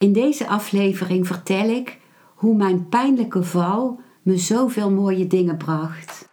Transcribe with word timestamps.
In 0.00 0.12
deze 0.12 0.48
aflevering 0.48 1.26
vertel 1.26 1.68
ik 1.68 1.98
hoe 2.34 2.56
mijn 2.56 2.88
pijnlijke 2.88 3.42
val 3.42 4.00
me 4.22 4.38
zoveel 4.38 4.90
mooie 4.90 5.26
dingen 5.26 5.56
bracht. 5.56 6.28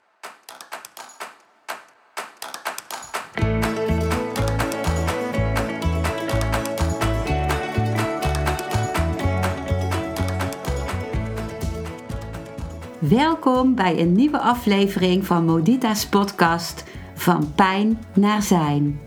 Welkom 13.00 13.76
bij 13.76 14.00
een 14.00 14.14
nieuwe 14.14 14.40
aflevering 14.40 15.26
van 15.26 15.46
Modita's 15.46 16.08
podcast 16.08 16.84
Van 17.16 17.54
Pijn 17.56 18.00
naar 18.14 18.42
Zijn. 18.42 19.07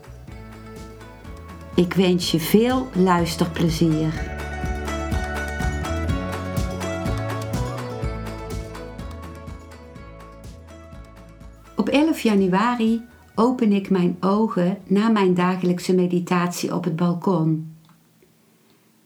Ik 1.75 1.93
wens 1.93 2.31
je 2.31 2.39
veel 2.39 2.87
luisterplezier. 2.95 4.39
Op 11.75 11.89
11 11.89 12.21
januari 12.21 13.01
open 13.35 13.71
ik 13.71 13.89
mijn 13.89 14.17
ogen 14.19 14.77
na 14.87 15.09
mijn 15.09 15.33
dagelijkse 15.33 15.95
meditatie 15.95 16.75
op 16.75 16.83
het 16.83 16.95
balkon. 16.95 17.75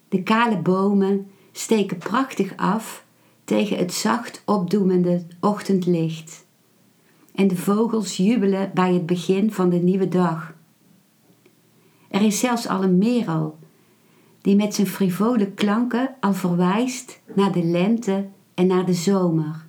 De 0.09 0.23
kale 0.23 0.57
bomen 0.57 1.27
steken 1.51 1.97
prachtig 1.97 2.53
af 2.57 3.05
tegen 3.43 3.77
het 3.77 3.93
zacht 3.93 4.41
opdoemende 4.45 5.25
ochtendlicht. 5.39 6.45
En 7.35 7.47
de 7.47 7.55
vogels 7.55 8.17
jubelen 8.17 8.71
bij 8.73 8.93
het 8.93 9.05
begin 9.05 9.51
van 9.51 9.69
de 9.69 9.77
nieuwe 9.77 10.07
dag. 10.07 10.54
Er 12.15 12.21
is 12.21 12.39
zelfs 12.39 12.67
al 12.67 12.83
een 12.83 12.97
merel 12.97 13.57
die 14.41 14.55
met 14.55 14.75
zijn 14.75 14.87
frivole 14.87 15.51
klanken 15.51 16.15
al 16.19 16.33
verwijst 16.33 17.21
naar 17.33 17.51
de 17.51 17.63
lente 17.63 18.27
en 18.53 18.67
naar 18.67 18.85
de 18.85 18.93
zomer. 18.93 19.65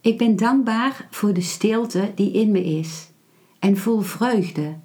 Ik 0.00 0.18
ben 0.18 0.36
dankbaar 0.36 1.08
voor 1.10 1.32
de 1.32 1.40
stilte 1.40 2.12
die 2.14 2.32
in 2.32 2.50
me 2.50 2.64
is 2.64 3.10
en 3.58 3.76
vol 3.76 4.00
vreugde, 4.00 4.76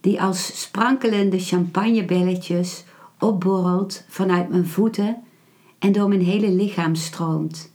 die 0.00 0.22
als 0.22 0.60
sprankelende 0.60 1.38
champagnebelletjes 1.38 2.84
opborrelt 3.18 4.04
vanuit 4.08 4.48
mijn 4.48 4.66
voeten 4.66 5.16
en 5.78 5.92
door 5.92 6.08
mijn 6.08 6.22
hele 6.22 6.50
lichaam 6.50 6.94
stroomt. 6.94 7.72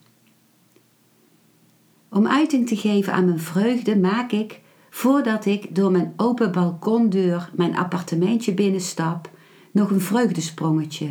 Om 2.09 2.27
uiting 2.27 2.67
te 2.67 2.75
geven 2.75 3.13
aan 3.13 3.25
mijn 3.25 3.39
vreugde 3.39 3.97
maak 3.97 4.31
ik 4.31 4.61
voordat 4.94 5.45
ik 5.45 5.75
door 5.75 5.91
mijn 5.91 6.13
open 6.17 6.52
balkondeur 6.52 7.49
mijn 7.55 7.77
appartementje 7.77 8.53
binnenstap, 8.53 9.30
nog 9.72 9.89
een 9.89 10.02
vreugdesprongetje. 10.02 11.09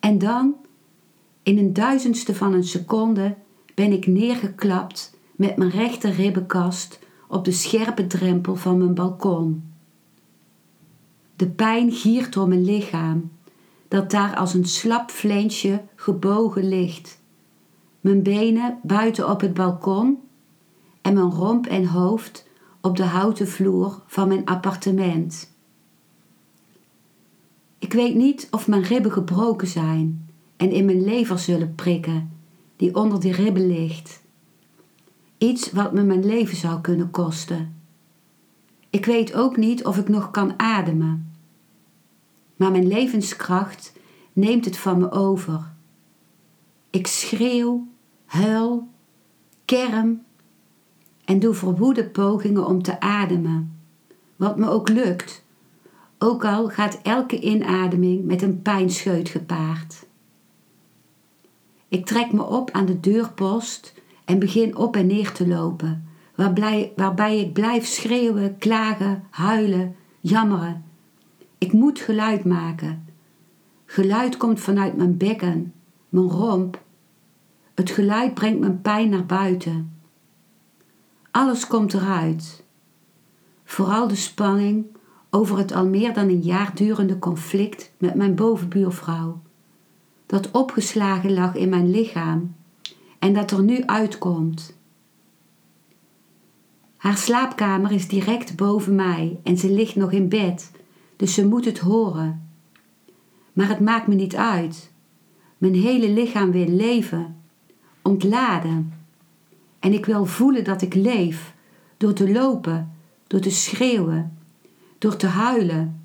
En 0.00 0.18
dan, 0.18 0.54
in 1.42 1.58
een 1.58 1.72
duizendste 1.72 2.34
van 2.34 2.52
een 2.52 2.64
seconde, 2.64 3.36
ben 3.74 3.92
ik 3.92 4.06
neergeklapt 4.06 5.16
met 5.36 5.56
mijn 5.56 5.70
rechter 5.70 6.10
ribbenkast 6.10 6.98
op 7.28 7.44
de 7.44 7.52
scherpe 7.52 8.06
drempel 8.06 8.56
van 8.56 8.78
mijn 8.78 8.94
balkon. 8.94 9.72
De 11.36 11.48
pijn 11.48 11.92
giert 11.92 12.32
door 12.32 12.48
mijn 12.48 12.64
lichaam, 12.64 13.30
dat 13.88 14.10
daar 14.10 14.36
als 14.36 14.54
een 14.54 14.66
slap 14.66 15.10
vleensje 15.10 15.82
gebogen 15.94 16.68
ligt. 16.68 17.20
Mijn 18.00 18.22
benen 18.22 18.78
buiten 18.82 19.30
op 19.30 19.40
het 19.40 19.54
balkon 19.54 20.18
en 21.02 21.14
mijn 21.14 21.30
romp 21.30 21.66
en 21.66 21.86
hoofd 21.86 22.48
op 22.80 22.96
de 22.96 23.04
houten 23.04 23.48
vloer 23.48 24.02
van 24.06 24.28
mijn 24.28 24.44
appartement. 24.44 25.50
Ik 27.78 27.92
weet 27.92 28.14
niet 28.14 28.48
of 28.50 28.68
mijn 28.68 28.82
ribben 28.82 29.12
gebroken 29.12 29.68
zijn 29.68 30.28
en 30.56 30.70
in 30.70 30.84
mijn 30.84 31.04
lever 31.04 31.38
zullen 31.38 31.74
prikken, 31.74 32.30
die 32.76 32.94
onder 32.94 33.20
die 33.20 33.32
ribben 33.32 33.66
ligt. 33.66 34.22
Iets 35.38 35.72
wat 35.72 35.92
me 35.92 36.02
mijn 36.02 36.26
leven 36.26 36.56
zou 36.56 36.80
kunnen 36.80 37.10
kosten. 37.10 37.74
Ik 38.90 39.04
weet 39.04 39.34
ook 39.34 39.56
niet 39.56 39.84
of 39.84 39.98
ik 39.98 40.08
nog 40.08 40.30
kan 40.30 40.58
ademen. 40.58 41.32
Maar 42.56 42.70
mijn 42.70 42.86
levenskracht 42.86 43.92
neemt 44.32 44.64
het 44.64 44.76
van 44.76 44.98
me 44.98 45.10
over. 45.10 45.72
Ik 46.90 47.06
schreeuw, 47.06 47.86
huil, 48.24 48.88
kerm 49.64 50.22
en 51.32 51.38
doe 51.38 51.54
verwoede 51.54 52.04
pogingen 52.04 52.66
om 52.66 52.82
te 52.82 53.00
ademen, 53.00 53.78
wat 54.36 54.56
me 54.56 54.68
ook 54.68 54.88
lukt, 54.88 55.44
ook 56.18 56.44
al 56.44 56.68
gaat 56.68 56.98
elke 57.02 57.40
inademing 57.40 58.24
met 58.24 58.42
een 58.42 58.62
pijnscheut 58.62 59.28
gepaard. 59.28 60.06
Ik 61.88 62.06
trek 62.06 62.32
me 62.32 62.42
op 62.42 62.70
aan 62.70 62.86
de 62.86 63.00
deurpost 63.00 63.94
en 64.24 64.38
begin 64.38 64.76
op 64.76 64.96
en 64.96 65.06
neer 65.06 65.32
te 65.32 65.48
lopen, 65.48 66.08
waarbij, 66.34 66.92
waarbij 66.96 67.38
ik 67.38 67.52
blijf 67.52 67.86
schreeuwen, 67.86 68.58
klagen, 68.58 69.24
huilen, 69.30 69.96
jammeren. 70.20 70.84
Ik 71.58 71.72
moet 71.72 71.98
geluid 71.98 72.44
maken. 72.44 73.06
Geluid 73.84 74.36
komt 74.36 74.60
vanuit 74.60 74.96
mijn 74.96 75.16
bekken, 75.16 75.72
mijn 76.08 76.28
romp. 76.28 76.82
Het 77.74 77.90
geluid 77.90 78.34
brengt 78.34 78.60
mijn 78.60 78.80
pijn 78.80 79.08
naar 79.08 79.26
buiten. 79.26 79.91
Alles 81.32 81.66
komt 81.66 81.94
eruit. 81.94 82.64
Vooral 83.64 84.08
de 84.08 84.14
spanning 84.14 84.86
over 85.30 85.58
het 85.58 85.72
al 85.72 85.86
meer 85.86 86.14
dan 86.14 86.28
een 86.28 86.42
jaar 86.42 86.74
durende 86.74 87.18
conflict 87.18 87.92
met 87.98 88.14
mijn 88.14 88.34
bovenbuurvrouw, 88.34 89.40
dat 90.26 90.50
opgeslagen 90.50 91.34
lag 91.34 91.54
in 91.54 91.68
mijn 91.68 91.90
lichaam 91.90 92.54
en 93.18 93.32
dat 93.32 93.50
er 93.50 93.62
nu 93.62 93.84
uitkomt. 93.84 94.76
Haar 96.96 97.16
slaapkamer 97.16 97.92
is 97.92 98.08
direct 98.08 98.56
boven 98.56 98.94
mij 98.94 99.40
en 99.42 99.58
ze 99.58 99.70
ligt 99.70 99.96
nog 99.96 100.12
in 100.12 100.28
bed, 100.28 100.70
dus 101.16 101.34
ze 101.34 101.46
moet 101.46 101.64
het 101.64 101.78
horen. 101.78 102.50
Maar 103.52 103.68
het 103.68 103.80
maakt 103.80 104.06
me 104.06 104.14
niet 104.14 104.36
uit. 104.36 104.92
Mijn 105.58 105.74
hele 105.74 106.10
lichaam 106.10 106.50
wil 106.50 106.68
leven, 106.68 107.42
ontladen. 108.02 109.01
En 109.82 109.92
ik 109.92 110.06
wil 110.06 110.26
voelen 110.26 110.64
dat 110.64 110.82
ik 110.82 110.94
leef 110.94 111.54
door 111.96 112.12
te 112.12 112.32
lopen, 112.32 112.92
door 113.26 113.40
te 113.40 113.50
schreeuwen, 113.50 114.38
door 114.98 115.16
te 115.16 115.26
huilen. 115.26 116.02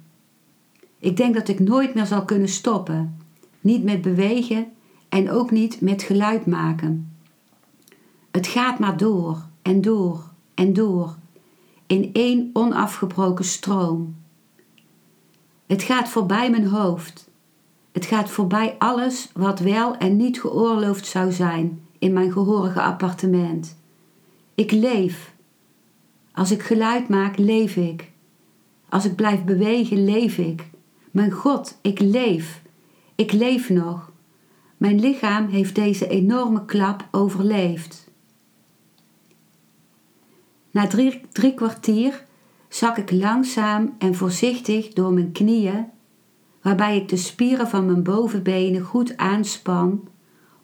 Ik 1.00 1.18
denk 1.18 1.34
dat 1.34 1.48
ik 1.48 1.60
nooit 1.60 1.94
meer 1.94 2.06
zal 2.06 2.26
kunnen 2.26 2.50
stoppen, 2.50 3.18
niet 3.62 3.84
met 3.84 4.02
bewegen 4.02 4.68
en 5.10 5.32
ook 5.32 5.52
niet 5.52 5.82
met 5.82 6.04
geluid 6.04 6.46
maken. 6.46 7.18
Het 8.32 8.48
gaat 8.48 8.80
maar 8.80 8.98
door 8.98 9.46
en 9.62 9.82
door 9.82 10.24
en 10.54 10.74
door, 10.74 11.16
in 11.88 12.10
één 12.14 12.50
onafgebroken 12.54 13.46
stroom. 13.46 14.16
Het 15.66 15.84
gaat 15.84 16.10
voorbij 16.10 16.50
mijn 16.50 16.68
hoofd. 16.68 17.30
Het 17.92 18.06
gaat 18.06 18.30
voorbij 18.30 18.76
alles 18.78 19.30
wat 19.34 19.60
wel 19.60 19.98
en 19.98 20.18
niet 20.18 20.40
geoorloofd 20.40 21.06
zou 21.06 21.32
zijn 21.32 21.87
in 22.00 22.14
mijn 22.14 22.32
gehorige 22.32 22.82
appartement. 22.82 23.78
Ik 24.56 24.72
leef. 24.72 25.36
Als 26.32 26.52
ik 26.52 26.62
geluid 26.62 27.10
maak, 27.10 27.38
leef 27.38 27.76
ik. 27.76 28.12
Als 28.90 29.06
ik 29.06 29.16
blijf 29.16 29.44
bewegen, 29.44 30.06
leef 30.06 30.38
ik. 30.38 30.70
Mijn 31.12 31.32
God, 31.32 31.78
ik 31.82 32.00
leef. 32.00 32.62
Ik 33.16 33.32
leef 33.32 33.70
nog. 33.70 34.12
Mijn 34.78 35.00
lichaam 35.00 35.48
heeft 35.48 35.76
deze 35.76 36.08
enorme 36.08 36.66
klap 36.66 37.08
overleefd. 37.12 38.12
Na 40.72 40.88
drie, 40.88 41.22
drie 41.32 41.54
kwartier 41.54 42.26
zak 42.68 42.98
ik 42.98 43.12
langzaam 43.12 43.96
en 43.98 44.16
voorzichtig 44.16 44.94
door 44.94 45.14
mijn 45.14 45.32
knieën, 45.32 45.86
waarbij 46.62 46.98
ik 46.98 47.10
de 47.10 47.18
spieren 47.18 47.68
van 47.68 47.86
mijn 47.86 48.04
bovenbenen 48.04 48.82
goed 48.82 49.18
aanspan 49.18 50.08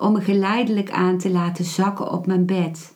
om 0.04 0.12
me 0.12 0.22
geleidelijk 0.22 0.92
aan 0.92 1.18
te 1.18 1.30
laten 1.32 1.66
zakken 1.66 2.12
op 2.12 2.28
mijn 2.28 2.46
bed. 2.46 2.96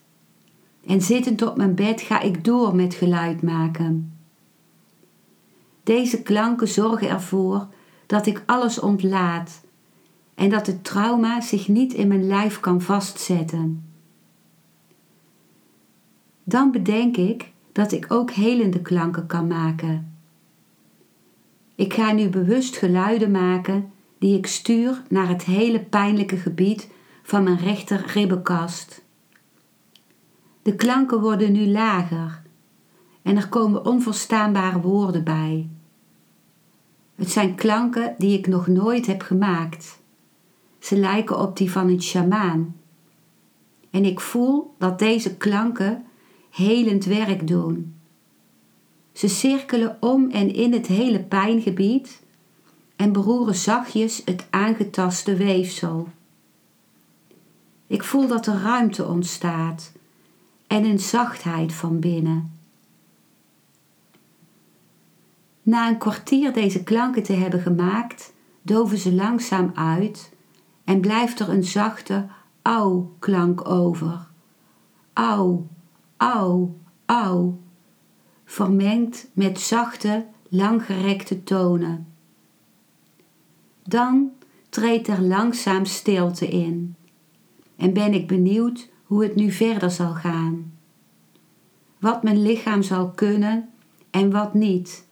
En 0.87 1.01
zittend 1.01 1.41
op 1.41 1.57
mijn 1.57 1.75
bed 1.75 2.01
ga 2.01 2.21
ik 2.21 2.43
door 2.43 2.75
met 2.75 2.93
geluid 2.93 3.41
maken. 3.41 4.17
Deze 5.83 6.21
klanken 6.21 6.67
zorgen 6.67 7.09
ervoor 7.09 7.67
dat 8.05 8.25
ik 8.25 8.43
alles 8.45 8.79
ontlaat 8.79 9.61
en 10.35 10.49
dat 10.49 10.67
het 10.67 10.83
trauma 10.83 11.41
zich 11.41 11.67
niet 11.67 11.93
in 11.93 12.07
mijn 12.07 12.27
lijf 12.27 12.59
kan 12.59 12.81
vastzetten. 12.81 13.83
Dan 16.43 16.71
bedenk 16.71 17.17
ik 17.17 17.51
dat 17.71 17.91
ik 17.91 18.05
ook 18.11 18.31
helende 18.31 18.81
klanken 18.81 19.25
kan 19.25 19.47
maken. 19.47 20.17
Ik 21.75 21.93
ga 21.93 22.11
nu 22.11 22.29
bewust 22.29 22.77
geluiden 22.77 23.31
maken 23.31 23.91
die 24.19 24.37
ik 24.37 24.47
stuur 24.47 25.01
naar 25.09 25.27
het 25.27 25.43
hele 25.43 25.79
pijnlijke 25.79 26.37
gebied 26.37 26.95
van 27.27 27.43
mijn 27.43 27.57
rechter 27.57 28.05
ribbenkast. 28.05 29.01
De 30.61 30.75
klanken 30.75 31.21
worden 31.21 31.51
nu 31.51 31.67
lager 31.67 32.41
en 33.21 33.37
er 33.37 33.49
komen 33.49 33.85
onverstaanbare 33.85 34.81
woorden 34.81 35.23
bij. 35.23 35.69
Het 37.15 37.31
zijn 37.31 37.55
klanken 37.55 38.15
die 38.17 38.37
ik 38.37 38.47
nog 38.47 38.67
nooit 38.67 39.05
heb 39.05 39.21
gemaakt. 39.21 39.99
Ze 40.79 40.97
lijken 40.97 41.39
op 41.39 41.57
die 41.57 41.71
van 41.71 41.87
een 41.87 42.01
sjamaan. 42.01 42.75
En 43.89 44.05
ik 44.05 44.19
voel 44.19 44.75
dat 44.77 44.99
deze 44.99 45.37
klanken 45.37 46.05
helend 46.49 47.05
werk 47.05 47.47
doen. 47.47 47.95
Ze 49.11 49.27
cirkelen 49.27 49.97
om 49.99 50.29
en 50.29 50.53
in 50.53 50.73
het 50.73 50.87
hele 50.87 51.23
pijngebied 51.23 52.23
en 52.95 53.11
beroeren 53.11 53.55
zachtjes 53.55 54.21
het 54.25 54.47
aangetaste 54.49 55.35
weefsel. 55.35 56.07
Ik 57.87 58.03
voel 58.03 58.27
dat 58.27 58.45
er 58.45 58.61
ruimte 58.61 59.05
ontstaat 59.05 59.91
en 60.67 60.85
een 60.85 60.99
zachtheid 60.99 61.73
van 61.73 61.99
binnen. 61.99 62.59
Na 65.63 65.87
een 65.87 65.97
kwartier 65.97 66.53
deze 66.53 66.83
klanken 66.83 67.23
te 67.23 67.33
hebben 67.33 67.61
gemaakt, 67.61 68.33
doven 68.61 68.97
ze 68.97 69.13
langzaam 69.13 69.71
uit 69.75 70.31
en 70.83 71.01
blijft 71.01 71.39
er 71.39 71.49
een 71.49 71.63
zachte 71.63 72.27
au-klank 72.61 73.69
over. 73.69 74.27
Au, 75.13 75.67
au, 76.17 76.75
au, 77.05 77.55
vermengd 78.45 79.27
met 79.33 79.59
zachte, 79.59 80.25
langgerekte 80.49 81.43
tonen. 81.43 82.07
Dan 83.83 84.31
treedt 84.69 85.07
er 85.07 85.21
langzaam 85.21 85.85
stilte 85.85 86.47
in 86.47 86.95
en 87.77 87.93
ben 87.93 88.13
ik 88.13 88.27
benieuwd 88.27 88.89
hoe 89.03 89.23
het 89.23 89.35
nu 89.35 89.51
verder 89.51 89.91
zal 89.91 90.13
gaan. 90.13 90.73
Wat 91.99 92.23
mijn 92.23 92.41
lichaam 92.41 92.81
zal 92.81 93.09
kunnen 93.09 93.69
en 94.09 94.31
wat 94.31 94.53
niet. 94.53 95.07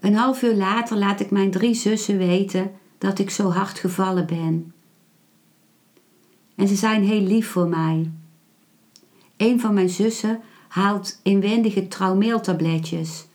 Een 0.00 0.14
half 0.14 0.42
uur 0.42 0.54
later 0.54 0.96
laat 0.96 1.20
ik 1.20 1.30
mijn 1.30 1.50
drie 1.50 1.74
zussen 1.74 2.18
weten 2.18 2.72
dat 2.98 3.18
ik 3.18 3.30
zo 3.30 3.50
hard 3.50 3.78
gevallen 3.78 4.26
ben. 4.26 4.72
En 6.54 6.68
ze 6.68 6.74
zijn 6.74 7.04
heel 7.04 7.20
lief 7.20 7.48
voor 7.48 7.68
mij. 7.68 8.10
Een 9.36 9.60
van 9.60 9.74
mijn 9.74 9.88
zussen 9.88 10.40
haalt 10.68 11.20
inwendige 11.22 11.88
traumeeltabletjes, 11.88 13.26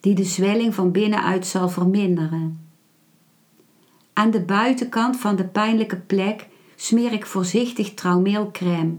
die 0.00 0.14
de 0.14 0.24
zwelling 0.24 0.74
van 0.74 0.92
binnenuit 0.92 1.46
zal 1.46 1.68
verminderen. 1.68 2.65
Aan 4.18 4.30
de 4.30 4.40
buitenkant 4.40 5.16
van 5.16 5.36
de 5.36 5.44
pijnlijke 5.44 5.96
plek 5.96 6.48
smeer 6.76 7.12
ik 7.12 7.26
voorzichtig 7.26 7.94
traumeelcrème, 7.94 8.94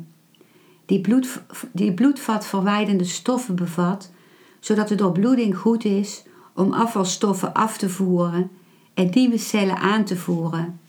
die, 0.86 1.02
bloed, 1.02 1.42
die 1.72 1.94
bloedvatverwijdende 1.94 3.04
stoffen 3.04 3.56
bevat, 3.56 4.12
zodat 4.60 4.88
de 4.88 4.96
doorbloeding 4.96 5.58
goed 5.58 5.86
is 5.86 6.24
om 6.54 6.74
afvalstoffen 6.74 7.54
af 7.54 7.78
te 7.78 7.90
voeren 7.90 8.52
en 8.94 9.10
nieuwe 9.14 9.38
cellen 9.38 9.78
aan 9.78 10.04
te 10.04 10.18
voeren. 10.18 10.80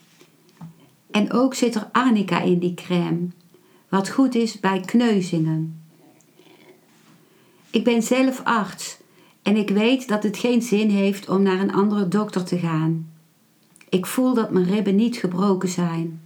En 1.10 1.32
ook 1.32 1.54
zit 1.54 1.74
er 1.74 1.88
arnica 1.92 2.40
in 2.40 2.58
die 2.58 2.74
crème, 2.74 3.28
wat 3.88 4.08
goed 4.08 4.34
is 4.34 4.60
bij 4.60 4.80
kneuzingen. 4.80 5.82
Ik 7.70 7.84
ben 7.84 8.02
zelf 8.02 8.40
arts 8.44 8.98
en 9.42 9.56
ik 9.56 9.70
weet 9.70 10.08
dat 10.08 10.22
het 10.22 10.36
geen 10.36 10.62
zin 10.62 10.90
heeft 10.90 11.28
om 11.28 11.42
naar 11.42 11.60
een 11.60 11.72
andere 11.72 12.08
dokter 12.08 12.44
te 12.44 12.58
gaan. 12.58 13.16
Ik 13.88 14.06
voel 14.06 14.34
dat 14.34 14.50
mijn 14.50 14.64
ribben 14.64 14.96
niet 14.96 15.16
gebroken 15.16 15.68
zijn. 15.68 16.22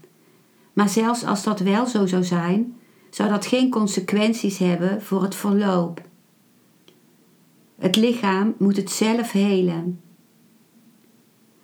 Maar 0.72 0.88
zelfs 0.88 1.24
als 1.24 1.42
dat 1.42 1.60
wel 1.60 1.86
zo 1.86 2.06
zou 2.06 2.24
zijn, 2.24 2.76
zou 3.10 3.28
dat 3.28 3.46
geen 3.46 3.70
consequenties 3.70 4.58
hebben 4.58 5.02
voor 5.02 5.22
het 5.22 5.34
verloop. 5.34 6.02
Het 7.78 7.96
lichaam 7.96 8.54
moet 8.58 8.76
het 8.76 8.90
zelf 8.90 9.30
helen. 9.30 10.00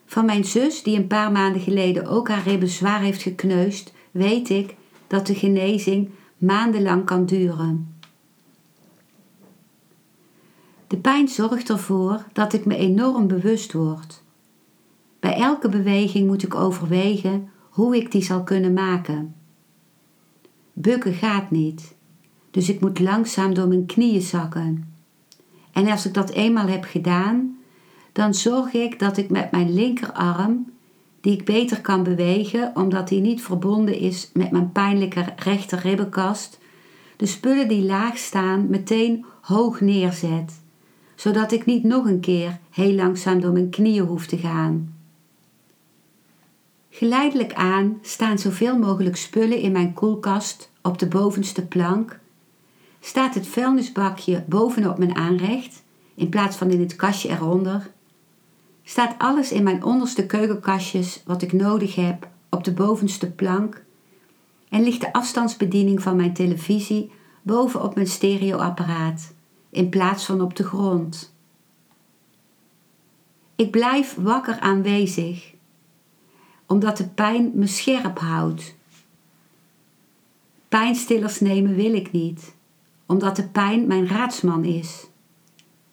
Van 0.06 0.24
mijn 0.24 0.44
zus, 0.44 0.82
die 0.82 0.96
een 0.96 1.06
paar 1.06 1.32
maanden 1.32 1.60
geleden 1.60 2.06
ook 2.06 2.28
haar 2.28 2.42
ribben 2.42 2.68
zwaar 2.68 3.00
heeft 3.00 3.22
gekneusd, 3.22 3.92
weet 4.10 4.48
ik 4.48 4.74
dat 5.06 5.26
de 5.26 5.34
genezing 5.34 6.10
maandenlang 6.38 7.04
kan 7.04 7.26
duren. 7.26 7.96
De 10.86 10.96
pijn 10.96 11.28
zorgt 11.28 11.68
ervoor 11.68 12.24
dat 12.32 12.52
ik 12.52 12.64
me 12.64 12.76
enorm 12.76 13.26
bewust 13.26 13.72
word. 13.72 14.22
Bij 15.20 15.34
elke 15.34 15.68
beweging 15.68 16.26
moet 16.26 16.42
ik 16.42 16.54
overwegen 16.54 17.50
hoe 17.70 17.96
ik 17.96 18.12
die 18.12 18.22
zal 18.22 18.42
kunnen 18.42 18.72
maken. 18.72 19.34
Bukken 20.72 21.14
gaat 21.14 21.50
niet, 21.50 21.94
dus 22.50 22.68
ik 22.68 22.80
moet 22.80 23.00
langzaam 23.00 23.54
door 23.54 23.68
mijn 23.68 23.86
knieën 23.86 24.22
zakken. 24.22 24.92
En 25.72 25.88
als 25.88 26.06
ik 26.06 26.14
dat 26.14 26.30
eenmaal 26.30 26.66
heb 26.66 26.84
gedaan, 26.84 27.58
dan 28.12 28.34
zorg 28.34 28.72
ik 28.72 28.98
dat 28.98 29.16
ik 29.16 29.30
met 29.30 29.50
mijn 29.50 29.74
linkerarm, 29.74 30.70
die 31.20 31.32
ik 31.32 31.44
beter 31.44 31.80
kan 31.80 32.02
bewegen 32.02 32.72
omdat 32.74 33.08
die 33.08 33.20
niet 33.20 33.42
verbonden 33.42 33.98
is 33.98 34.30
met 34.32 34.50
mijn 34.50 34.72
pijnlijke 34.72 35.24
rechter 35.36 35.78
ribbenkast, 35.78 36.58
de 37.16 37.26
spullen 37.26 37.68
die 37.68 37.84
laag 37.84 38.18
staan 38.18 38.68
meteen 38.68 39.24
hoog 39.40 39.80
neerzet, 39.80 40.60
zodat 41.14 41.52
ik 41.52 41.64
niet 41.64 41.84
nog 41.84 42.04
een 42.04 42.20
keer 42.20 42.58
heel 42.70 42.92
langzaam 42.92 43.40
door 43.40 43.52
mijn 43.52 43.70
knieën 43.70 44.06
hoef 44.06 44.26
te 44.26 44.36
gaan. 44.36 44.97
Geleidelijk 46.98 47.54
aan 47.54 47.98
staan 48.02 48.38
zoveel 48.38 48.78
mogelijk 48.78 49.16
spullen 49.16 49.58
in 49.58 49.72
mijn 49.72 49.92
koelkast 49.92 50.70
op 50.82 50.98
de 50.98 51.06
bovenste 51.06 51.66
plank. 51.66 52.18
Staat 53.00 53.34
het 53.34 53.46
vuilnisbakje 53.46 54.44
bovenop 54.46 54.98
mijn 54.98 55.16
aanrecht 55.16 55.82
in 56.14 56.28
plaats 56.28 56.56
van 56.56 56.70
in 56.70 56.80
het 56.80 56.96
kastje 56.96 57.28
eronder. 57.28 57.90
Staat 58.84 59.14
alles 59.18 59.52
in 59.52 59.62
mijn 59.62 59.84
onderste 59.84 60.26
keukenkastjes 60.26 61.22
wat 61.26 61.42
ik 61.42 61.52
nodig 61.52 61.94
heb 61.94 62.28
op 62.48 62.64
de 62.64 62.72
bovenste 62.72 63.30
plank. 63.30 63.84
En 64.68 64.82
ligt 64.82 65.00
de 65.00 65.12
afstandsbediening 65.12 66.02
van 66.02 66.16
mijn 66.16 66.34
televisie 66.34 67.10
bovenop 67.42 67.94
mijn 67.94 68.06
stereoapparaat 68.06 69.32
in 69.70 69.88
plaats 69.88 70.24
van 70.24 70.40
op 70.40 70.56
de 70.56 70.64
grond. 70.64 71.34
Ik 73.56 73.70
blijf 73.70 74.14
wakker 74.14 74.60
aanwezig 74.60 75.56
omdat 76.68 76.96
de 76.96 77.08
pijn 77.08 77.50
me 77.54 77.66
scherp 77.66 78.18
houdt. 78.18 78.76
Pijnstillers 80.68 81.40
nemen 81.40 81.74
wil 81.74 81.92
ik 81.92 82.12
niet, 82.12 82.54
omdat 83.06 83.36
de 83.36 83.48
pijn 83.48 83.86
mijn 83.86 84.06
raadsman 84.06 84.64
is. 84.64 85.06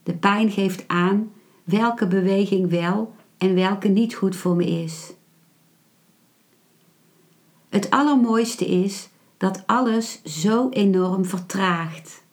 De 0.04 0.14
pijn 0.14 0.52
geeft 0.52 0.88
aan 0.88 1.32
welke 1.64 2.08
beweging 2.08 2.70
wel 2.70 3.16
en 3.38 3.56
welke 3.56 3.88
niet 3.88 4.16
goed 4.16 4.36
voor 4.36 4.56
me 4.56 4.66
is. 4.66 5.14
Het 7.70 7.90
allermooiste 7.90 8.66
is 8.66 9.10
dat 9.38 9.64
alles 9.66 10.24
zo 10.24 10.70
enorm 10.70 11.26
vertraagt. 11.26 12.24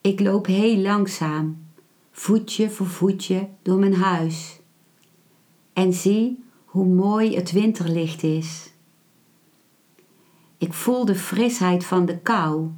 Ik 0.00 0.20
loop 0.20 0.46
heel 0.46 0.76
langzaam, 0.76 1.66
voetje 2.10 2.70
voor 2.70 2.86
voetje 2.86 3.48
door 3.62 3.78
mijn 3.78 3.94
huis 3.94 4.60
en 5.72 5.92
zie 5.92 6.41
hoe 6.72 6.86
mooi 6.86 7.36
het 7.36 7.52
winterlicht 7.52 8.22
is. 8.22 8.72
Ik 10.58 10.72
voel 10.72 11.04
de 11.04 11.14
frisheid 11.14 11.84
van 11.84 12.06
de 12.06 12.18
kou, 12.18 12.70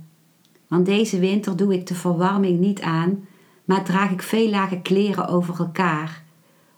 want 0.69 0.87
deze 0.87 1.19
winter 1.19 1.57
doe 1.57 1.75
ik 1.75 1.87
de 1.87 1.95
verwarming 1.95 2.61
niet 2.61 2.81
aan, 2.81 3.29
maar 3.65 3.85
draag 3.85 4.11
ik 4.11 4.23
veel 4.23 4.49
lage 4.49 4.81
kleren 4.81 5.29
over 5.29 5.59
elkaar, 5.59 6.25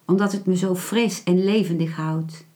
omdat 0.07 0.33
het 0.33 0.47
me 0.47 0.57
zo 0.57 0.75
fris 0.75 1.23
en 1.25 1.45
levendig 1.45 1.97
houdt. 1.97 2.47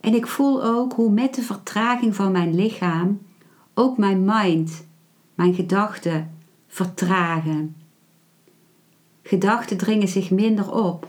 En 0.00 0.14
ik 0.14 0.26
voel 0.26 0.64
ook 0.64 0.92
hoe 0.92 1.10
met 1.10 1.34
de 1.34 1.42
vertraging 1.42 2.14
van 2.14 2.32
mijn 2.32 2.54
lichaam 2.54 3.20
ook 3.74 3.98
mijn 3.98 4.24
mind, 4.24 4.86
mijn 5.34 5.54
gedachten, 5.54 6.36
vertragen. 6.66 7.76
Gedachten 9.22 9.76
dringen 9.76 10.08
zich 10.08 10.30
minder 10.30 10.72
op 10.72 11.08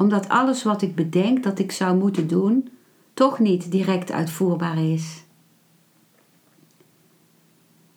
omdat 0.00 0.28
alles 0.28 0.62
wat 0.62 0.82
ik 0.82 0.94
bedenk 0.94 1.42
dat 1.42 1.58
ik 1.58 1.72
zou 1.72 1.96
moeten 1.96 2.28
doen, 2.28 2.68
toch 3.14 3.38
niet 3.38 3.70
direct 3.70 4.12
uitvoerbaar 4.12 4.84
is. 4.84 5.24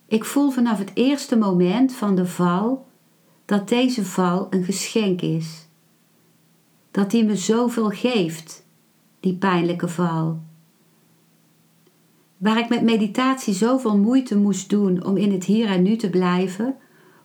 Ik 0.07 0.25
voel 0.25 0.49
vanaf 0.49 0.77
het 0.77 0.91
eerste 0.93 1.35
moment 1.35 1.93
van 1.93 2.15
de 2.15 2.25
val 2.25 2.87
dat 3.45 3.69
deze 3.69 4.05
val 4.05 4.47
een 4.49 4.63
geschenk 4.63 5.21
is. 5.21 5.67
Dat 6.91 7.11
die 7.11 7.23
me 7.23 7.35
zoveel 7.35 7.89
geeft, 7.89 8.65
die 9.19 9.35
pijnlijke 9.35 9.87
val. 9.87 10.39
Waar 12.37 12.57
ik 12.57 12.69
met 12.69 12.81
meditatie 12.81 13.53
zoveel 13.53 13.97
moeite 13.97 14.37
moest 14.37 14.69
doen 14.69 15.05
om 15.05 15.17
in 15.17 15.31
het 15.31 15.43
hier 15.43 15.67
en 15.67 15.83
nu 15.83 15.95
te 15.95 16.09
blijven, 16.09 16.75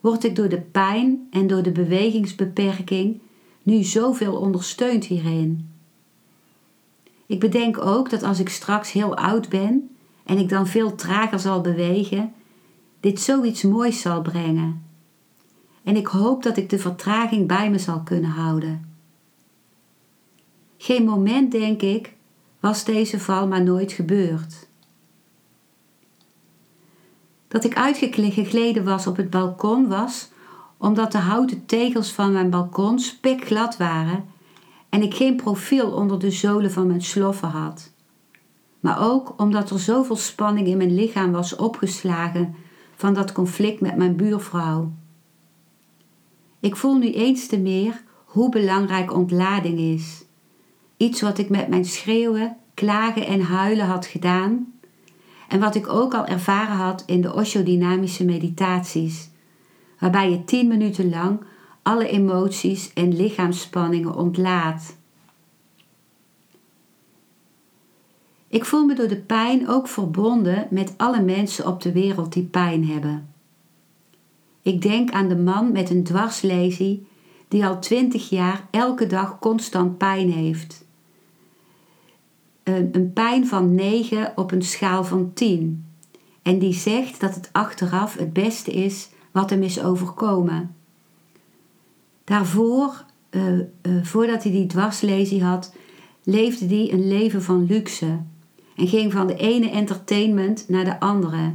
word 0.00 0.24
ik 0.24 0.36
door 0.36 0.48
de 0.48 0.60
pijn 0.60 1.26
en 1.30 1.46
door 1.46 1.62
de 1.62 1.72
bewegingsbeperking 1.72 3.20
nu 3.68 3.82
zoveel 3.82 4.36
ondersteund 4.36 5.04
hierin. 5.04 5.70
Ik 7.26 7.40
bedenk 7.40 7.78
ook 7.78 8.10
dat 8.10 8.22
als 8.22 8.38
ik 8.38 8.48
straks 8.48 8.92
heel 8.92 9.16
oud 9.16 9.48
ben 9.48 9.96
en 10.24 10.38
ik 10.38 10.48
dan 10.48 10.66
veel 10.66 10.94
trager 10.94 11.38
zal 11.38 11.60
bewegen, 11.60 12.32
dit 13.00 13.20
zoiets 13.20 13.62
moois 13.62 14.00
zal 14.00 14.22
brengen. 14.22 14.82
En 15.82 15.96
ik 15.96 16.06
hoop 16.06 16.42
dat 16.42 16.56
ik 16.56 16.70
de 16.70 16.78
vertraging 16.78 17.46
bij 17.46 17.70
me 17.70 17.78
zal 17.78 18.00
kunnen 18.00 18.30
houden. 18.30 18.94
Geen 20.76 21.04
moment, 21.04 21.52
denk 21.52 21.82
ik, 21.82 22.14
was 22.60 22.84
deze 22.84 23.20
val 23.20 23.46
maar 23.46 23.62
nooit 23.62 23.92
gebeurd. 23.92 24.68
Dat 27.48 27.64
ik 27.64 27.76
uitgegleden 27.76 28.84
was 28.84 29.06
op 29.06 29.16
het 29.16 29.30
balkon 29.30 29.88
was 29.88 30.28
omdat 30.78 31.12
de 31.12 31.18
houten 31.18 31.66
tegels 31.66 32.12
van 32.12 32.32
mijn 32.32 32.50
balkon 32.50 32.98
spekglad 32.98 33.76
waren 33.76 34.24
en 34.88 35.02
ik 35.02 35.14
geen 35.14 35.36
profiel 35.36 35.90
onder 35.90 36.18
de 36.18 36.30
zolen 36.30 36.72
van 36.72 36.86
mijn 36.86 37.02
sloffen 37.02 37.48
had. 37.48 37.92
Maar 38.80 39.10
ook 39.10 39.34
omdat 39.36 39.70
er 39.70 39.78
zoveel 39.78 40.16
spanning 40.16 40.66
in 40.66 40.76
mijn 40.76 40.94
lichaam 40.94 41.32
was 41.32 41.56
opgeslagen 41.56 42.54
van 42.96 43.14
dat 43.14 43.32
conflict 43.32 43.80
met 43.80 43.96
mijn 43.96 44.16
buurvrouw. 44.16 44.92
Ik 46.60 46.76
voel 46.76 46.96
nu 46.96 47.12
eens 47.12 47.46
te 47.46 47.58
meer 47.58 48.02
hoe 48.24 48.50
belangrijk 48.50 49.12
ontlading 49.12 49.78
is. 49.78 50.24
Iets 50.96 51.20
wat 51.20 51.38
ik 51.38 51.48
met 51.48 51.68
mijn 51.68 51.84
schreeuwen, 51.84 52.56
klagen 52.74 53.26
en 53.26 53.40
huilen 53.40 53.86
had 53.86 54.06
gedaan 54.06 54.72
en 55.48 55.60
wat 55.60 55.74
ik 55.74 55.88
ook 55.88 56.14
al 56.14 56.26
ervaren 56.26 56.76
had 56.76 57.02
in 57.06 57.20
de 57.20 57.34
oshodynamische 57.34 58.24
meditaties, 58.24 59.30
waarbij 59.98 60.30
je 60.30 60.44
tien 60.44 60.68
minuten 60.68 61.10
lang 61.10 61.40
alle 61.82 62.08
emoties 62.08 62.92
en 62.92 63.16
lichaamsspanningen 63.16 64.14
ontlaat. 64.14 64.96
Ik 68.48 68.64
voel 68.64 68.84
me 68.84 68.94
door 68.94 69.08
de 69.08 69.20
pijn 69.20 69.68
ook 69.68 69.88
verbonden 69.88 70.66
met 70.70 70.94
alle 70.96 71.22
mensen 71.22 71.66
op 71.66 71.82
de 71.82 71.92
wereld 71.92 72.32
die 72.32 72.44
pijn 72.44 72.86
hebben. 72.86 73.28
Ik 74.62 74.82
denk 74.82 75.10
aan 75.10 75.28
de 75.28 75.36
man 75.36 75.72
met 75.72 75.90
een 75.90 76.04
dwarslesie 76.04 77.06
die 77.48 77.66
al 77.66 77.80
twintig 77.80 78.28
jaar 78.28 78.68
elke 78.70 79.06
dag 79.06 79.38
constant 79.38 79.98
pijn 79.98 80.32
heeft. 80.32 80.84
Een, 82.62 82.88
een 82.92 83.12
pijn 83.12 83.46
van 83.46 83.74
9 83.74 84.32
op 84.36 84.52
een 84.52 84.62
schaal 84.62 85.04
van 85.04 85.32
10. 85.32 85.84
En 86.42 86.58
die 86.58 86.74
zegt 86.74 87.20
dat 87.20 87.34
het 87.34 87.48
achteraf 87.52 88.16
het 88.16 88.32
beste 88.32 88.70
is 88.70 89.08
wat 89.38 89.50
hem 89.50 89.62
is 89.62 89.82
overkomen. 89.82 90.74
Daarvoor, 92.24 93.04
uh, 93.30 93.58
uh, 93.58 93.64
voordat 94.02 94.42
hij 94.42 94.52
die 94.52 94.66
dwarslesie 94.66 95.44
had, 95.44 95.74
leefde 96.22 96.66
hij 96.66 96.92
een 96.92 97.08
leven 97.08 97.42
van 97.42 97.66
luxe 97.66 98.20
en 98.76 98.88
ging 98.88 99.12
van 99.12 99.26
de 99.26 99.36
ene 99.36 99.70
entertainment 99.70 100.68
naar 100.68 100.84
de 100.84 101.00
andere. 101.00 101.54